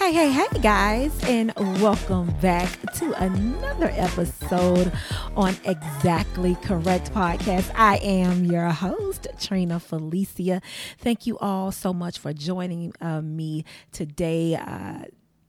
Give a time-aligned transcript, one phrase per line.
[0.00, 1.52] Hey, hey, hey, guys, and
[1.82, 4.90] welcome back to another episode
[5.36, 7.70] on Exactly Correct Podcast.
[7.74, 10.62] I am your host, Trina Felicia.
[11.00, 14.56] Thank you all so much for joining uh, me today.
[14.56, 15.04] Uh,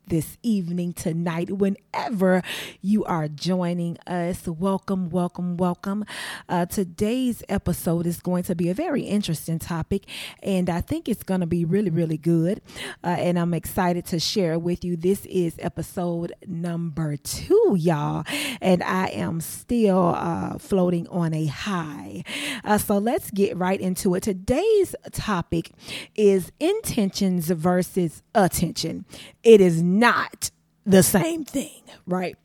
[0.08, 2.44] this evening, tonight, whenever
[2.82, 4.48] you are joining us.
[4.48, 6.06] Welcome, welcome, welcome.
[6.50, 10.06] Uh, today's episode is going to be a very interesting topic,
[10.42, 12.62] and I think it's going to be really, really good.
[13.04, 14.96] Uh, and I'm excited to share with you.
[14.96, 18.24] This is episode number two, y'all,
[18.62, 22.24] and I am still uh, floating on a high.
[22.64, 24.24] Uh, so let's get right into it.
[24.24, 25.72] Today's topic
[26.16, 29.06] is intentions versus attention.
[29.44, 30.52] It is not
[30.86, 32.36] the same thing, right?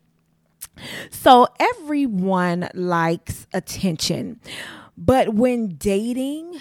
[1.09, 4.39] So everyone likes attention.
[4.97, 6.59] But when dating,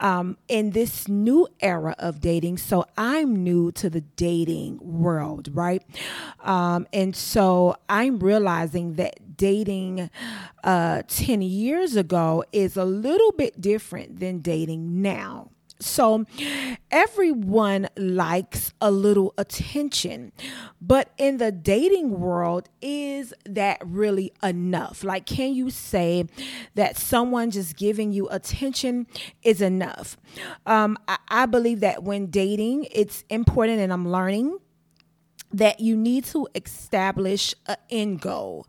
[0.00, 5.82] um, in this new era of dating, so I'm new to the dating world, right?
[6.40, 10.10] Um, and so I'm realizing that dating
[10.62, 15.50] uh, 10 years ago is a little bit different than dating now.
[15.80, 16.24] So
[16.90, 20.32] everyone likes a little attention.
[20.80, 25.04] But in the dating world, is that really enough?
[25.04, 26.26] Like, can you say
[26.74, 29.06] that someone just giving you attention
[29.42, 30.16] is enough?
[30.66, 34.58] Um, I, I believe that when dating, it's important, and I'm learning
[35.52, 38.66] that you need to establish an end goal.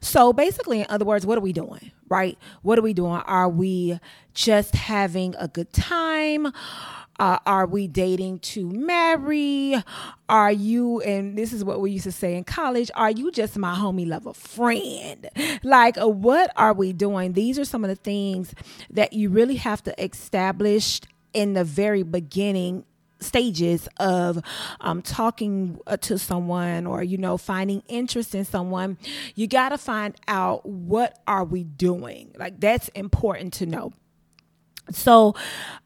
[0.00, 1.90] So basically, in other words, what are we doing?
[2.08, 2.38] Right?
[2.62, 3.12] What are we doing?
[3.12, 3.98] Are we
[4.34, 6.52] just having a good time?
[7.18, 9.74] Uh, are we dating to marry?
[10.28, 13.58] Are you, and this is what we used to say in college, are you just
[13.58, 15.28] my homie lover friend?
[15.64, 17.32] Like, what are we doing?
[17.32, 18.54] These are some of the things
[18.90, 21.00] that you really have to establish
[21.34, 22.84] in the very beginning
[23.20, 24.42] stages of
[24.80, 28.96] um, talking uh, to someone or you know finding interest in someone
[29.34, 32.34] you got to find out what are we doing?
[32.38, 33.92] Like that's important to know.
[34.90, 35.34] So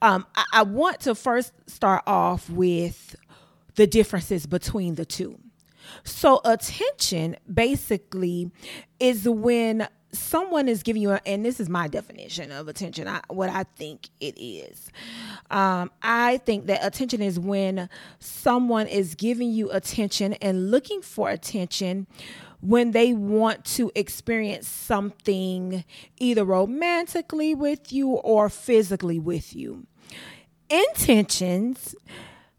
[0.01, 3.17] um, I, I want to first start off with
[3.75, 5.39] the differences between the two.
[6.05, 8.51] So attention basically
[9.01, 13.21] is when someone is giving you, a, and this is my definition of attention, I,
[13.29, 14.91] what I think it is.
[15.51, 21.31] Um, I think that attention is when someone is giving you attention and looking for
[21.31, 22.07] attention
[22.61, 25.85] when they want to experience something
[26.19, 29.87] either romantically with you or physically with you.
[30.71, 31.95] Intentions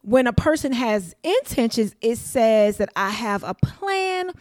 [0.04, 4.32] when a person has intentions, it says that I have a plan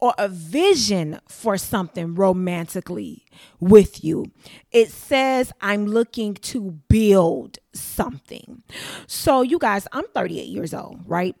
[0.00, 3.24] or a vision for something romantically
[3.60, 4.26] with you.
[4.70, 8.62] It says I'm looking to build something.
[9.06, 11.36] So, you guys, I'm 38 years old, right?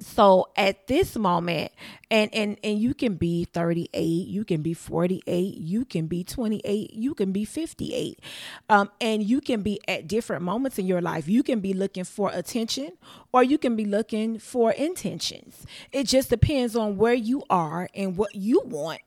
[0.00, 1.72] So at this moment
[2.10, 6.94] and and and you can be 38 you can be 48 you can be 28
[6.94, 8.20] you can be 58
[8.68, 12.04] um, and you can be at different moments in your life you can be looking
[12.04, 12.92] for attention
[13.32, 18.16] or you can be looking for intentions it just depends on where you are and
[18.16, 19.00] what you want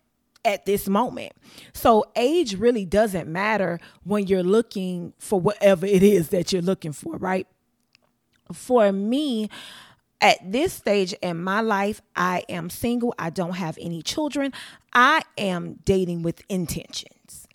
[0.44, 1.34] at this moment.
[1.72, 6.94] So age really doesn't matter when you're looking for whatever it is that you're looking
[6.94, 7.48] for, right?
[8.52, 9.50] For me,
[10.22, 13.14] at this stage in my life, I am single.
[13.18, 14.54] I don't have any children.
[14.94, 17.48] I am dating with intentions.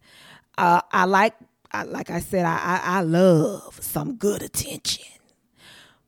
[0.59, 1.35] Uh, I like,
[1.73, 5.05] I, like I said, I, I, I love some good attention,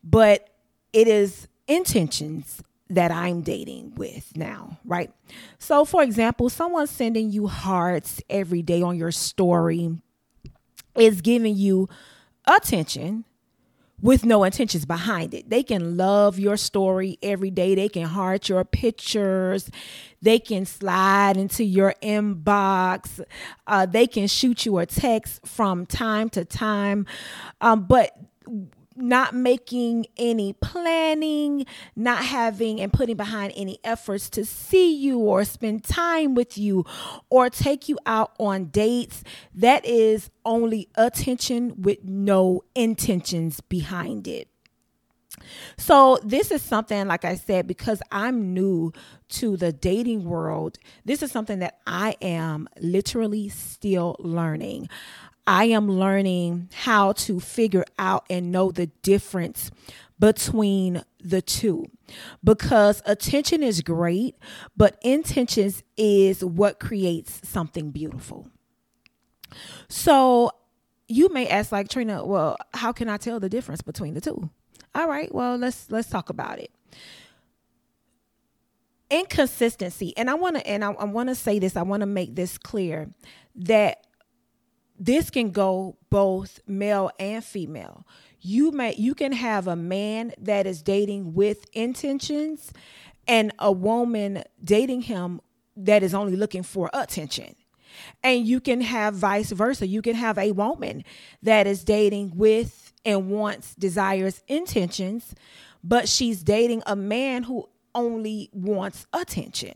[0.03, 0.49] but
[0.93, 5.13] it is intentions that I'm dating with now, right?
[5.59, 9.99] So, for example, someone sending you hearts every day on your story
[10.97, 11.89] is giving you
[12.47, 13.25] attention
[14.01, 15.51] with no intentions behind it.
[15.51, 17.75] They can love your story every day.
[17.75, 19.71] They can heart your pictures.
[20.23, 23.21] They can slide into your inbox.
[23.67, 27.07] Uh, they can shoot you a text from time to time.
[27.61, 28.17] Um, but
[28.99, 31.67] not making any planning,
[31.97, 36.85] not having and putting behind any efforts to see you or spend time with you
[37.31, 39.23] or take you out on dates,
[39.55, 44.49] that is only attention with no intentions behind it.
[45.77, 48.93] So, this is something, like I said, because I'm new
[49.31, 54.89] to the dating world, this is something that I am literally still learning.
[55.49, 59.73] I am learning how to figure out and know the difference
[60.21, 61.87] between the two
[62.45, 64.37] because attention is great,
[64.77, 68.49] but intentions is what creates something beautiful.
[69.89, 70.53] So
[71.09, 74.51] you may ask like Trina, well, how can I tell the difference between the two?
[74.95, 76.71] All right, well, let's let's talk about it.
[79.11, 82.07] inconsistency and i want to and i, I want to say this i want to
[82.07, 83.09] make this clear
[83.57, 84.07] that
[84.99, 88.07] this can go both male and female.
[88.41, 92.73] You may you can have a man that is dating with intentions
[93.27, 95.41] and a woman dating him
[95.77, 97.55] that is only looking for attention.
[98.23, 99.87] And you can have vice versa.
[99.87, 101.05] You can have a woman
[101.43, 105.35] that is dating with and wants desires intentions
[105.83, 109.75] but she's dating a man who only wants attention.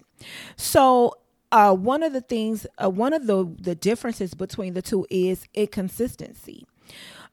[0.56, 1.14] So
[1.52, 5.44] uh, one of the things uh, one of the the differences between the two is
[5.54, 6.66] inconsistency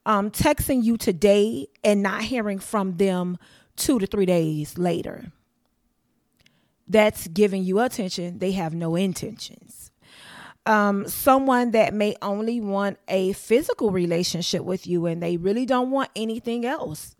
[0.05, 3.37] um, texting you today and not hearing from them
[3.75, 5.31] two to three days later.
[6.87, 8.39] That's giving you attention.
[8.39, 9.91] They have no intentions.
[10.65, 15.91] Um, someone that may only want a physical relationship with you and they really don't
[15.91, 17.15] want anything else.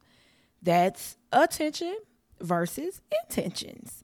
[0.61, 1.95] That's attention
[2.41, 4.03] versus intentions.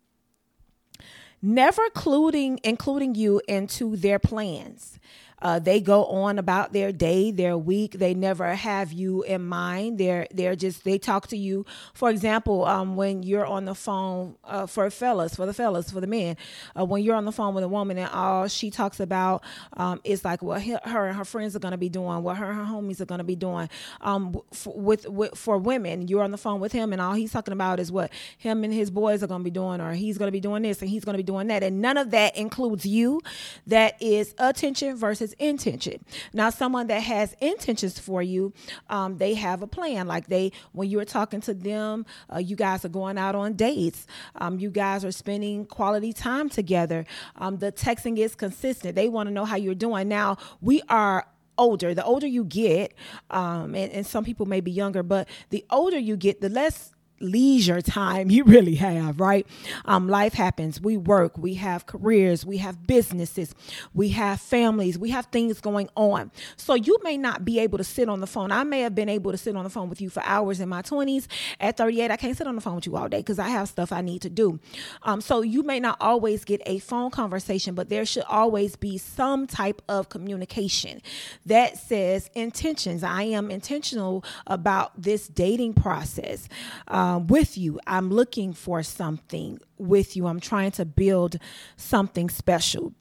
[1.48, 4.98] Never including including you into their plans.
[5.46, 7.92] Uh, they go on about their day, their week.
[7.92, 10.00] They never have you in mind.
[10.00, 11.68] They're they're just they talk to you.
[11.94, 16.02] For example, um, when you're on the phone uh, for fellas, for the fellas, for
[16.02, 16.36] the men,
[16.76, 19.44] uh, when you're on the phone with a woman and all she talks about
[19.74, 22.50] um, is like what her and her friends are going to be doing, what her
[22.50, 23.70] and her homies are going to be doing.
[24.02, 27.32] Um, f- with, with for women, you're on the phone with him and all he's
[27.32, 28.10] talking about is what
[28.40, 30.64] him and his boys are going to be doing, or he's going to be doing
[30.64, 33.22] this and he's going to be doing that, and none of that includes you.
[33.68, 36.04] That is attention versus versus intention.
[36.34, 38.54] Now, someone that has intentions for you,
[38.90, 40.08] um, they have a plan.
[40.08, 43.54] Like they, when you are talking to them, uh, you guys are going out on
[43.54, 44.08] dates.
[44.36, 47.06] Um, you guys are spending quality time together.
[47.38, 48.96] Um, the texting is consistent.
[48.96, 50.08] They want to know how you're doing.
[50.08, 51.28] Now, we are
[51.58, 52.94] older the older you get
[53.30, 56.95] um, and, and some people may be younger but the older you get the less
[57.20, 59.48] leisure time you really have, right?
[59.86, 60.82] Um, life happens.
[60.82, 63.56] We work, we have careers, we have businesses,
[63.94, 66.32] we have families, we have things going on.
[66.58, 68.52] So you may not be able to sit on the phone.
[68.52, 70.70] I may have been able to sit on the phone with you for hours in
[70.70, 71.28] my 20s.
[71.60, 73.70] At 38, I can't sit on the phone with you all day because I have
[73.70, 74.60] stuff I need to do.
[75.04, 78.98] Um, so you may not always get a phone conversation, but there should always be
[78.98, 81.02] some type of communication
[81.46, 83.04] that says intentions.
[83.04, 86.48] I am intentional about this dating process.
[86.88, 87.80] Um, um, with you.
[87.86, 90.28] I'm looking for something with you.
[90.28, 91.38] I'm trying to build
[91.78, 92.94] something special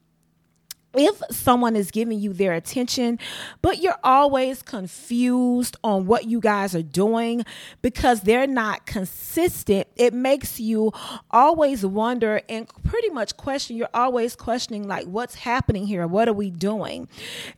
[0.95, 3.19] if someone is giving you their attention,
[3.61, 7.45] but you're always confused on what you guys are doing
[7.81, 10.91] because they're not consistent, it makes you
[11.31, 13.75] always wonder and pretty much question.
[13.75, 16.07] You're always questioning, like, what's happening here?
[16.07, 17.07] What are we doing?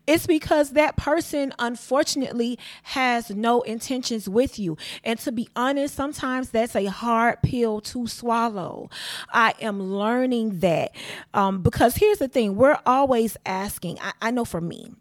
[0.06, 4.78] It's because that person, unfortunately, has no intentions with you.
[5.04, 8.90] And to be honest, sometimes that's a hard pill to swallow.
[9.32, 10.96] I am learning that
[11.34, 14.92] um, because here's the thing we're always always asking, I, I know for me,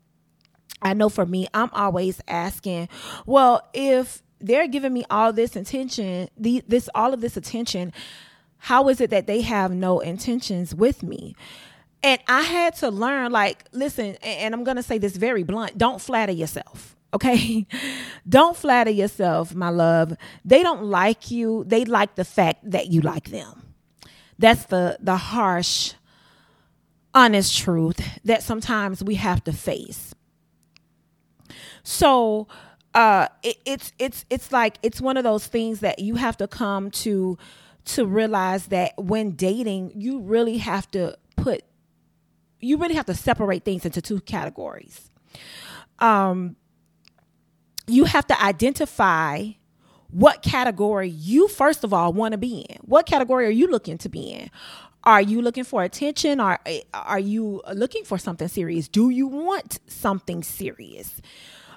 [0.82, 2.88] I know for me, I'm always asking,
[3.24, 7.92] well, if they're giving me all this attention, the, this all of this attention,
[8.58, 11.36] how is it that they have no intentions with me?
[12.02, 16.00] And I had to learn, like, listen, and I'm gonna say this very blunt: don't
[16.00, 16.94] flatter yourself.
[17.14, 17.66] Okay.
[18.28, 20.16] don't flatter yourself, my love.
[20.44, 21.64] They don't like you.
[21.66, 23.74] They like the fact that you like them.
[24.38, 25.94] That's the the harsh
[27.16, 30.14] honest truth that sometimes we have to face.
[31.82, 32.46] So
[32.94, 36.46] uh, it, it's it's it's like it's one of those things that you have to
[36.46, 37.38] come to
[37.86, 41.62] to realize that when dating, you really have to put
[42.60, 45.10] you really have to separate things into two categories.
[45.98, 46.56] Um,
[47.86, 49.52] you have to identify
[50.10, 52.78] what category you first of all want to be in.
[52.82, 54.50] What category are you looking to be in?
[55.06, 56.40] Are you looking for attention?
[56.40, 56.58] Are
[56.92, 58.88] are you looking for something serious?
[58.88, 61.22] Do you want something serious?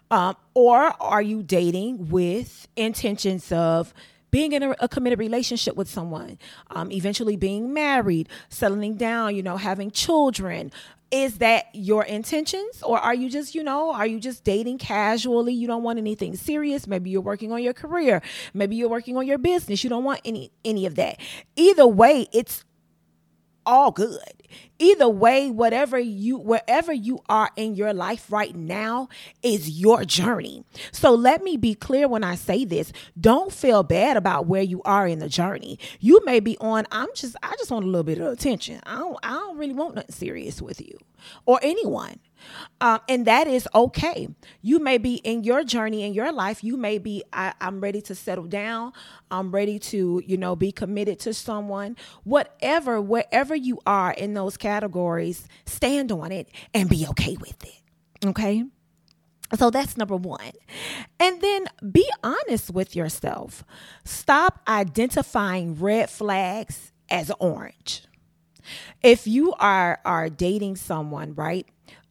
[0.09, 3.93] Um, or are you dating with intentions of
[4.31, 6.39] being in a, a committed relationship with someone,
[6.71, 10.71] um, eventually being married, settling down, you know, having children,
[11.11, 12.81] is that your intentions?
[12.83, 15.53] Or are you just you know are you just dating casually?
[15.53, 16.87] You don't want anything serious.
[16.87, 18.23] Maybe you're working on your career.
[18.55, 19.83] Maybe you're working on your business.
[19.83, 21.19] You don't want any any of that.
[21.55, 22.63] Either way it's
[23.69, 24.17] all good.
[24.79, 29.07] Either way, whatever you wherever you are in your life right now
[29.43, 30.63] is your journey.
[30.91, 32.91] So let me be clear when I say this.
[33.19, 35.77] Don't feel bad about where you are in the journey.
[35.99, 38.79] You may be on I'm just I just want a little bit of attention.
[38.87, 40.97] I don't I don't really want nothing serious with you
[41.45, 42.19] or anyone.
[42.81, 44.27] Um, and that is okay.
[44.61, 46.63] You may be in your journey in your life.
[46.63, 48.93] You may be, I, I'm ready to settle down.
[49.31, 51.97] I'm ready to, you know, be committed to someone.
[52.23, 58.27] Whatever, wherever you are in those categories, stand on it and be okay with it.
[58.27, 58.63] Okay.
[59.57, 60.51] So that's number one.
[61.19, 63.63] And then be honest with yourself.
[64.03, 68.03] Stop identifying red flags as orange.
[69.01, 71.67] If you are are dating someone, right?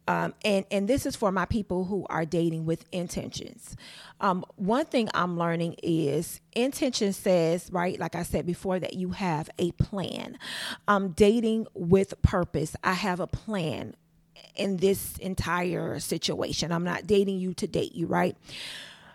[0.09, 3.77] Um, and and this is for my people who are dating with intentions.
[4.19, 9.11] Um, one thing I'm learning is intention says right, like I said before, that you
[9.11, 10.39] have a plan.
[10.87, 12.75] I'm dating with purpose.
[12.83, 13.95] I have a plan
[14.55, 16.71] in this entire situation.
[16.71, 18.35] I'm not dating you to date you, right?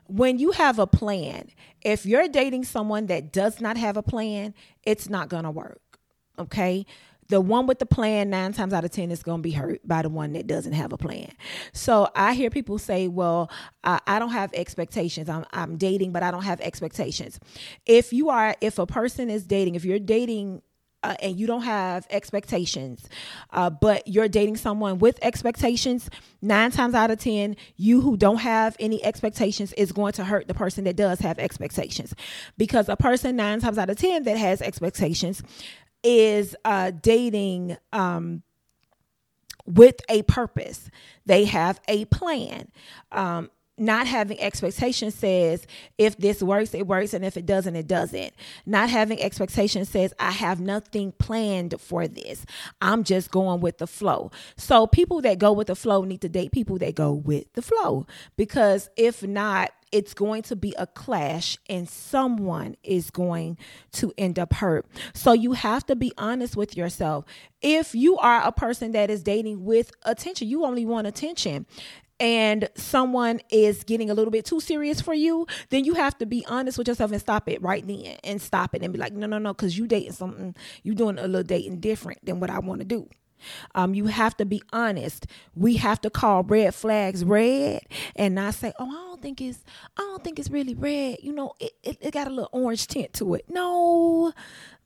[0.07, 1.49] When you have a plan,
[1.83, 5.81] if you're dating someone that does not have a plan, it's not to work.
[6.39, 6.87] Okay
[7.29, 9.87] the one with the plan nine times out of ten is going to be hurt
[9.87, 11.31] by the one that doesn't have a plan.
[11.73, 13.51] So i hear people say well
[13.83, 15.29] I, I don't have expectations.
[15.29, 17.41] I'm, I'm dating but i don't have expectations.
[17.87, 20.63] If you are if a person is dating if you're dating
[21.05, 23.09] uh, and you don't have expectations,
[23.53, 26.09] uh, but you're dating someone with expectations,
[26.41, 30.49] nine times out of 10, you who don't have any expectations is going to hurt
[30.49, 32.15] the person that does have expectations.
[32.57, 35.43] Because a person, nine times out of 10, that has expectations
[36.05, 38.43] is uh, dating um,
[39.67, 40.91] with a purpose.
[41.27, 42.71] They have a plan.
[43.11, 45.67] Um, not having expectations says
[45.99, 48.33] if this works it works and if it doesn't it doesn't
[48.67, 52.47] not having expectations says i have nothing planned for this
[52.81, 56.29] i'm just going with the flow so people that go with the flow need to
[56.29, 60.89] date people that go with the flow because if not it's going to be a
[60.89, 63.57] clash and someone is going
[63.93, 64.87] to end up hurt.
[65.13, 67.27] So you have to be honest with yourself.
[67.63, 71.67] If you are a person that is dating with attention, you only want attention
[72.21, 76.27] and someone is getting a little bit too serious for you, then you have to
[76.27, 79.13] be honest with yourself and stop it right then and stop it and be like,
[79.13, 82.51] no, no, no, because you dating something, you doing a little dating different than what
[82.51, 83.09] I want to do.
[83.75, 85.27] Um, you have to be honest.
[85.55, 87.83] We have to call red flags red
[88.17, 89.59] and not say, "Oh, I don't think it's,
[89.99, 92.87] I don't think it's really red." You know, it, it, it got a little orange
[92.87, 93.45] tint to it.
[93.51, 94.33] No,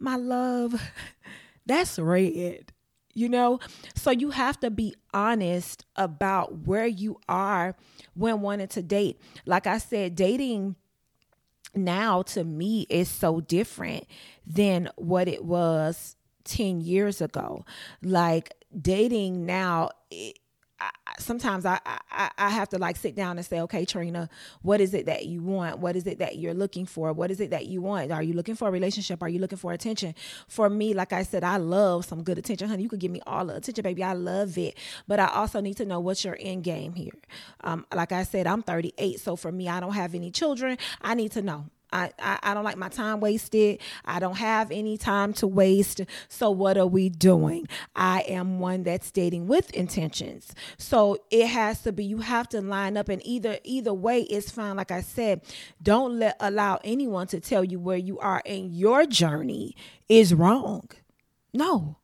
[0.01, 0.81] my love,
[1.67, 2.73] that's red.
[3.19, 3.59] You know,
[3.97, 7.75] so you have to be honest about where you are
[8.15, 9.21] when wanting to date.
[9.45, 10.77] Like I said, dating
[11.75, 14.07] now to me is so different
[14.47, 17.65] than what it was 10 years ago.
[18.03, 20.39] Like dating now, it,
[20.81, 24.29] I, sometimes I, I I have to like sit down and say, okay, Trina,
[24.63, 25.79] what is it that you want?
[25.79, 27.13] What is it that you're looking for?
[27.13, 28.13] What is it that you want?
[28.13, 29.23] Are you looking for a relationship?
[29.23, 30.15] Are you looking for attention?
[30.49, 32.83] For me, like I said, I love some good attention, honey.
[32.85, 34.03] You could give me all the attention, baby.
[34.03, 37.13] I love it, but I also need to know what's your end game here.
[37.63, 40.79] Um, like I said, I'm 38, so for me, I don't have any children.
[41.03, 43.81] I need to know I, I, I, don't like my time wasted.
[44.05, 46.03] I don't have any time to waste.
[46.29, 47.67] So, what are we doing?
[47.97, 50.55] I am one that's dating with intentions.
[50.77, 54.51] So, it has to be, you have to line up, and either either way is
[54.51, 54.77] fine.
[54.77, 55.41] Like I said,
[55.83, 59.75] don't let allow anyone to tell you where you are in your journey
[60.09, 60.89] is wrong.
[61.53, 61.97] No,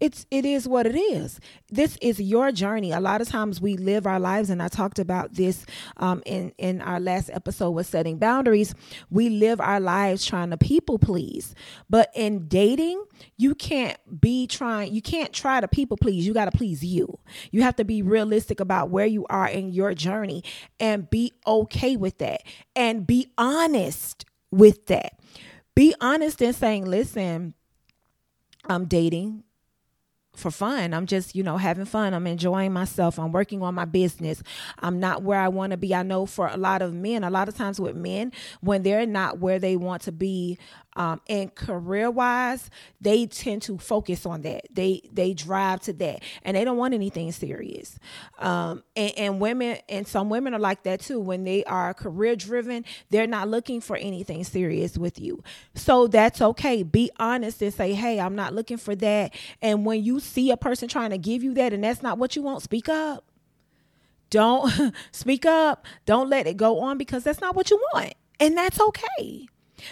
[0.00, 1.40] it's it is what it is.
[1.70, 2.92] This is your journey.
[2.92, 5.64] A lot of times we live our lives and i talked about this
[5.96, 8.74] um, in in our last episode with setting boundaries.
[9.10, 11.54] We live our lives trying to people please.
[11.88, 13.04] But in dating
[13.36, 16.26] you can't be trying you can't try to people please.
[16.26, 17.18] You got to please you.
[17.50, 20.44] You have to be realistic about where you are in your journey
[20.78, 22.42] and be okay with that.
[22.74, 25.18] And be honest with that.
[25.74, 27.54] Be honest in saying listen
[28.68, 29.44] i'm dating
[30.36, 30.94] for fun.
[30.94, 32.14] I'm just, you know, having fun.
[32.14, 33.18] I'm enjoying myself.
[33.18, 34.42] I'm working on my business.
[34.78, 35.94] I'm not where I want to be.
[35.94, 39.06] I know for a lot of men, a lot of times with men, when they're
[39.06, 40.58] not where they want to be
[40.96, 44.66] um, and career wise, they tend to focus on that.
[44.74, 47.98] They they drive to that, and they don't want anything serious.
[48.38, 51.20] Um, and, and women and some women are like that too.
[51.20, 55.44] When they are career driven, they're not looking for anything serious with you.
[55.74, 56.82] So that's okay.
[56.82, 59.34] Be honest and say, hey, I'm not looking for that.
[59.60, 62.36] And when you see a person trying to give you that, and that's not what
[62.36, 63.24] you want, speak up.
[64.30, 65.86] Don't speak up.
[66.06, 68.14] Don't let it go on because that's not what you want.
[68.40, 69.48] And that's okay.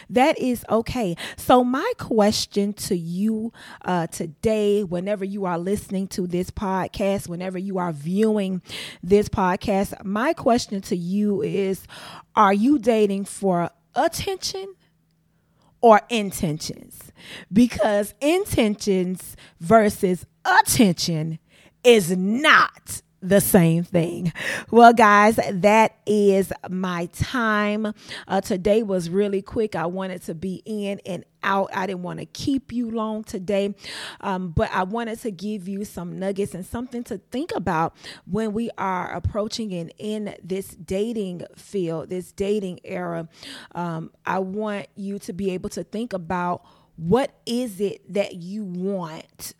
[0.08, 1.16] That is okay.
[1.36, 3.52] So, my question to you
[3.84, 8.62] uh, today, whenever you are listening to this podcast, whenever you are viewing
[9.02, 11.86] this podcast, my question to you is
[12.36, 14.74] Are you dating for attention?
[15.80, 17.12] Or intentions,
[17.52, 21.38] because intentions versus attention
[21.84, 24.32] is not the same thing.
[24.70, 27.94] Well, guys, that is my time.
[28.28, 29.74] Uh, today was really quick.
[29.74, 31.70] I wanted to be in and out.
[31.72, 33.74] I didn't want to keep you long today,
[34.20, 38.52] um, but I wanted to give you some nuggets and something to think about when
[38.52, 43.28] we are approaching and in this dating field, this dating era.
[43.74, 46.64] Um, I want you to be able to think about
[46.96, 49.54] what is it that you want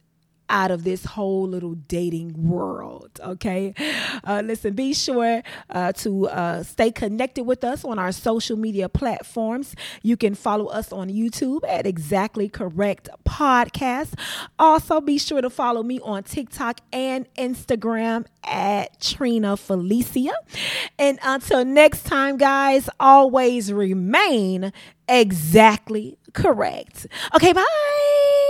[0.54, 3.20] out of this whole little dating world.
[3.20, 3.74] Okay.
[4.22, 8.88] Uh, listen, be sure uh, to uh, stay connected with us on our social media
[8.88, 9.74] platforms.
[10.02, 14.14] You can follow us on YouTube at Exactly Correct Podcast.
[14.56, 20.34] Also, be sure to follow me on TikTok and Instagram at Trina Felicia.
[21.00, 24.72] And until next time, guys, always remain
[25.08, 27.08] exactly correct.
[27.34, 28.43] Okay, bye.